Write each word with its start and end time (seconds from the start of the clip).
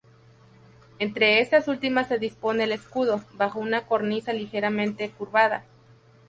Entre 0.97 1.41
estas 1.41 1.67
últimas 1.67 2.07
se 2.07 2.17
dispone 2.17 2.63
el 2.63 2.71
escudo, 2.71 3.21
bajo 3.33 3.59
una 3.59 3.85
cornisa 3.85 4.33
ligeramente 4.33 5.11
curvada. 5.11 5.63